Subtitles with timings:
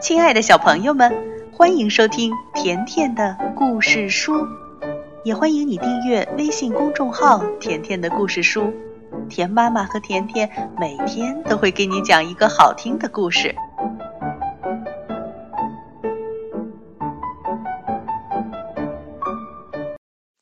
[0.00, 1.12] 亲爱的小朋友们，
[1.52, 4.46] 欢迎收听甜甜的故事书，
[5.24, 8.72] 也欢迎你订阅微信公众号“甜甜的故事书”。
[9.28, 13.56] 甜妈妈和甜甜每天都会给你讲一个好听的故事。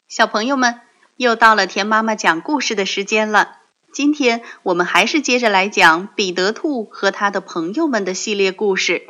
[0.06, 0.82] 小朋友们，
[1.16, 3.56] 又到了甜妈妈讲故事的时间了。
[3.90, 9.06] 今天我们还是接着来讲彼得兔和他的朋友们的系列故事。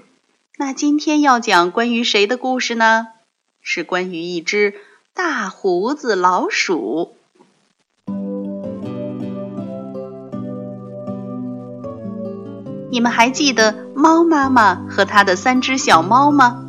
[0.59, 3.09] 那今天要讲关于谁的故事呢？
[3.61, 4.73] 是关于一只
[5.15, 7.13] 大胡子老鼠。
[12.91, 16.65] 你们还记得猫妈妈和她的三只小猫吗？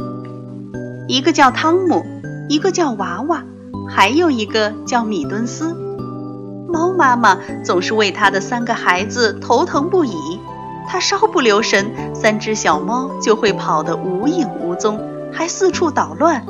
[1.08, 2.04] 一个叫汤姆，
[2.50, 3.46] 一个叫娃娃，
[3.90, 5.74] 还有一个叫米敦斯。
[6.68, 10.42] 猫妈妈总是为她的三个孩子头疼不已。
[10.88, 15.00] 它稍不留神，三只小猫就会跑得无影无踪，
[15.32, 16.46] 还四处捣乱。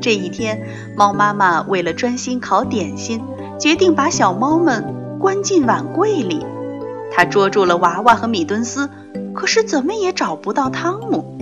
[0.00, 3.22] 这一天，猫妈妈为了专心烤点心，
[3.60, 6.44] 决定把小猫们关进碗柜里。
[7.12, 8.90] 她捉住了娃娃和米敦斯，
[9.34, 11.38] 可是怎么也找不到汤姆。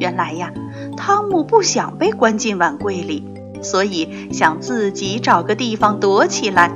[0.00, 0.52] 原来呀，
[0.96, 3.24] 汤姆不想被关进碗柜里，
[3.62, 6.72] 所以想自己找个地方躲起来。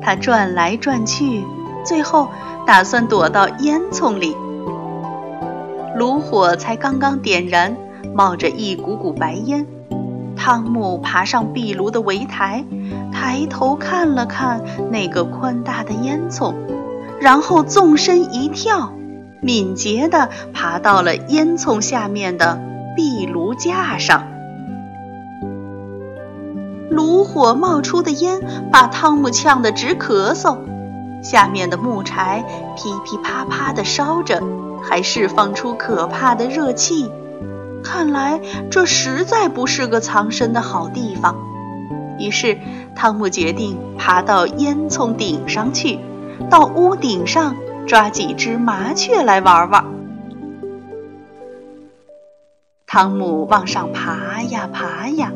[0.00, 1.42] 他转来转去，
[1.86, 2.28] 最后
[2.66, 4.36] 打算躲到烟囱里。
[5.96, 7.76] 炉火才刚刚点燃，
[8.14, 9.66] 冒着一股股白烟。
[10.36, 12.64] 汤姆爬上壁炉的围台，
[13.12, 16.52] 抬头看了看那个宽大的烟囱，
[17.18, 18.92] 然后纵身一跳，
[19.40, 22.60] 敏捷地爬到了烟囱下面的
[22.94, 24.24] 壁炉架上。
[26.90, 30.58] 炉火冒出的烟把汤姆呛得直咳嗽，
[31.28, 32.44] 下面的木柴
[32.76, 34.40] 噼噼啪啪地烧着，
[34.80, 37.10] 还释放出可怕的热气。
[37.82, 38.40] 看来
[38.70, 41.36] 这实在不是个藏身的好地方。
[42.20, 42.58] 于是，
[42.94, 45.98] 汤姆决定爬到烟囱顶上去，
[46.48, 47.56] 到屋顶上
[47.88, 49.84] 抓几只麻雀来玩玩。
[52.86, 55.32] 汤姆往上爬呀爬呀。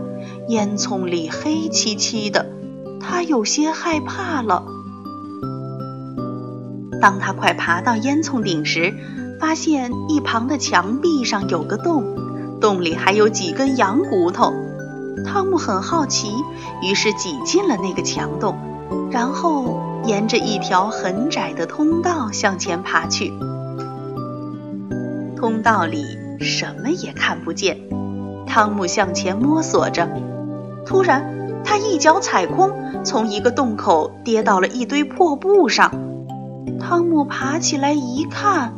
[0.49, 2.47] 烟囱里黑漆漆的，
[3.01, 4.65] 他有些害怕了。
[7.01, 8.95] 当他快爬到烟囱顶时，
[9.41, 12.05] 发现一旁的墙壁上有个洞，
[12.61, 14.53] 洞里还有几根羊骨头。
[15.25, 16.29] 汤姆很好奇，
[16.83, 18.57] 于是挤进了那个墙洞，
[19.11, 23.33] 然后沿着一条很窄的通道向前爬去。
[25.37, 26.05] 通道里
[26.39, 27.79] 什么也看不见，
[28.47, 30.09] 汤姆向前摸索着。
[30.87, 31.25] 突然，
[31.65, 32.71] 他一脚踩空，
[33.05, 36.10] 从一个洞口跌到了一堆破布上。
[36.79, 38.75] 汤姆爬起来一看，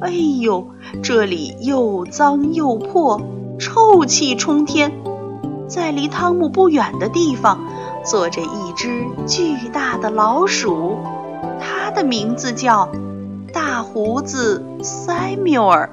[0.00, 0.66] 哎呦，
[1.02, 3.20] 这里又脏又破，
[3.58, 4.92] 臭气冲天。
[5.68, 7.60] 在离汤姆不远的地方，
[8.04, 10.98] 坐着一只巨大的老鼠，
[11.60, 12.88] 它的名字叫
[13.52, 15.88] 大胡子塞缪尔。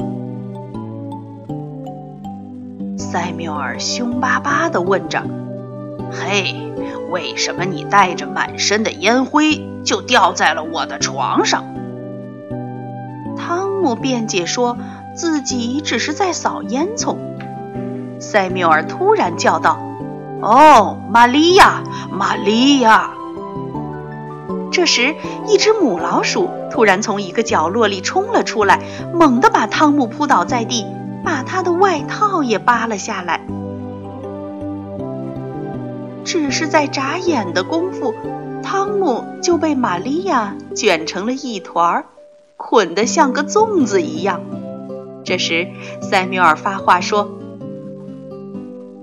[2.97, 5.23] 塞缪尔凶巴巴地问着
[6.12, 6.74] ：“嘿，
[7.09, 11.64] 为什么你带着满身的烟灰就掉在了我的床上？”
[13.38, 14.78] 汤姆辩解说
[15.16, 17.18] 自己只是在扫烟囱。
[18.19, 19.80] 塞缪尔突然叫道
[20.42, 23.12] ：“哦，玛利亚，玛利亚！”
[24.72, 25.16] 这时，
[25.48, 28.80] 一只母老鼠突然从一个角落里冲了出来，
[29.14, 30.86] 猛地把汤姆扑倒在地。
[31.22, 33.42] 把他的外套也扒了下来，
[36.31, 38.13] 只是在眨眼的功夫，
[38.62, 42.06] 汤姆就被玛利亚卷成了一团儿，
[42.56, 44.39] 捆得像个粽子一样。
[45.25, 45.68] 这时，
[46.03, 47.31] 塞缪尔发话说：“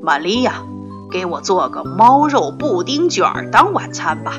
[0.01, 0.63] 玛利亚，
[1.11, 4.35] 给我做个猫肉布丁卷儿当晚餐吧。”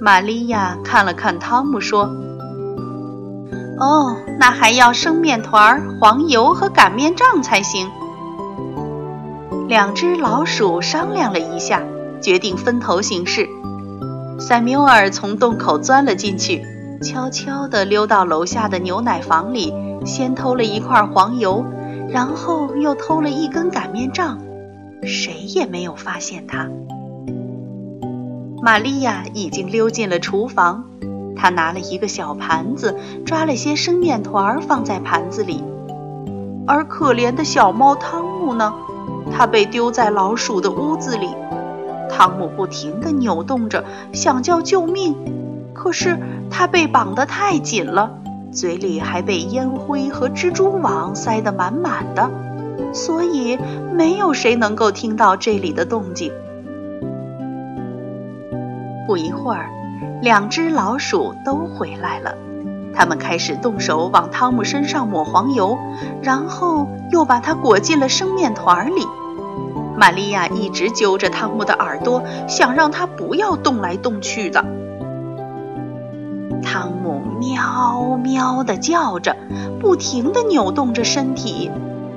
[0.00, 2.04] 玛利亚看了看汤姆说。
[3.78, 7.90] 哦，那还要生面团、黄油和擀面杖才行。
[9.74, 11.82] 两只老鼠商量了一下，
[12.20, 13.48] 决定分头行事。
[14.38, 16.64] 塞缪尔从洞口钻了进去，
[17.02, 19.74] 悄悄地溜到楼下的牛奶房里，
[20.06, 21.64] 先偷了一块黄油，
[22.08, 24.38] 然后又偷了一根擀面杖，
[25.02, 26.70] 谁也没有发现他。
[28.62, 30.84] 玛利亚已经溜进了厨房。
[31.34, 35.64] 她拿了一个小盘子，抓了些生面团放在盘子里，
[36.64, 38.72] 而可怜的小猫汤姆呢？
[39.36, 41.28] 它被丢在老鼠的屋子里。
[42.08, 45.16] 汤姆不停地扭动着，想叫救命，
[45.72, 46.16] 可是
[46.48, 48.10] 它被绑得太紧了，
[48.52, 52.30] 嘴里还被烟灰和蜘蛛网塞得满满的，
[52.92, 53.58] 所以
[53.92, 56.32] 没有谁能够听到这里的动静。
[59.08, 59.68] 不一会儿，
[60.22, 62.36] 两只老鼠都回来了，
[62.94, 65.76] 他们开始动手往汤姆身上抹黄油，
[66.22, 69.04] 然后又把它裹进了生面团里。
[69.96, 74.64] 玛利亚一直揪着汤姆的耳朵，想让他不要动来动去的。
[76.62, 79.36] 汤姆喵喵地叫着，
[79.80, 81.70] 不停地扭动着身体。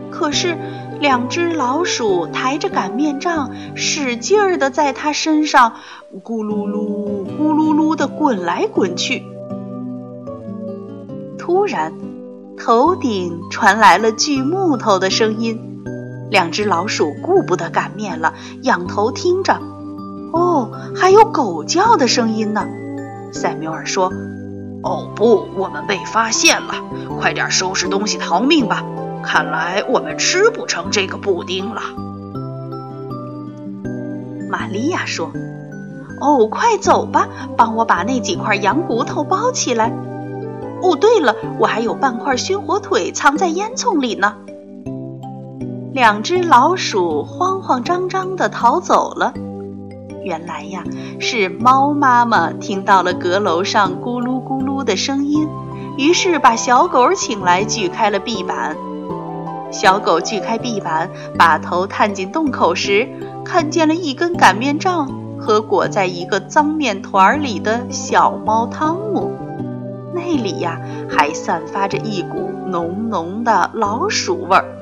[0.09, 0.57] 可是，
[0.99, 5.73] 两只老鼠抬着擀面杖，使劲儿地在他身上
[6.23, 9.23] 咕噜噜、咕噜噜地滚来滚去。
[11.37, 11.93] 突然，
[12.57, 15.66] 头顶传来了锯木头的声音。
[16.29, 18.33] 两只老鼠顾不得擀面了，
[18.63, 19.59] 仰头听着。
[20.33, 22.67] 哦，还有狗叫的声音呢。
[23.31, 24.11] 塞缪尔说
[24.83, 26.73] ：“哦不，我们被发现了，
[27.19, 28.83] 快点收拾东西逃命吧！
[29.23, 31.81] 看来我们吃不成这个布丁了。”
[34.49, 35.31] 玛利亚说
[36.21, 37.27] ：“哦，快走吧，
[37.57, 39.93] 帮我把那几块羊骨头包起来。
[40.81, 44.35] 哦，对了，我还有半块熏火腿藏在烟囱里呢。”
[45.93, 49.33] 两只老鼠慌慌张张地逃走了。
[50.23, 50.83] 原来呀，
[51.19, 55.47] 是猫妈妈听到了阁楼上咕噜咕噜的声音，
[55.97, 58.75] 于是把小狗请来锯开了壁板。
[59.71, 63.07] 小狗锯开壁板，把头探进洞口时，
[63.43, 65.09] 看见了一根擀面杖
[65.39, 69.31] 和裹在一个脏面团里的小猫汤姆。
[70.13, 70.79] 那里呀，
[71.09, 74.76] 还散发着一股浓浓的老鼠味儿。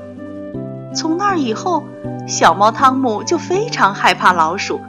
[0.96, 1.84] 从那以后，
[2.26, 4.80] 小猫汤姆就非常害怕老鼠。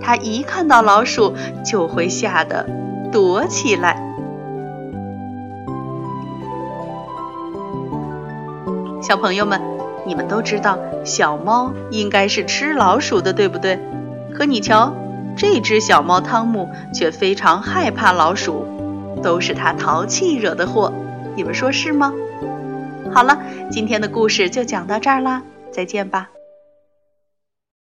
[0.00, 2.66] 它一看到老鼠，就会吓得
[3.12, 4.02] 躲起来。
[9.02, 9.60] 小朋友们，
[10.06, 13.78] 你们都知道小猫应该是吃老鼠的，对不对？
[14.32, 14.94] 可你瞧，
[15.36, 18.64] 这只小猫汤姆却非常害怕老鼠，
[19.22, 20.90] 都是它淘气惹的祸。
[21.36, 22.14] 你们说是吗？
[23.12, 23.36] 好了，
[23.70, 25.42] 今天的故事就讲到这儿啦，
[25.72, 26.30] 再见吧。